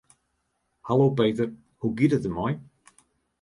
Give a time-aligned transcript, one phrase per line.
[0.87, 1.47] Hallo Peter,
[1.79, 2.53] hoe giet it der mei?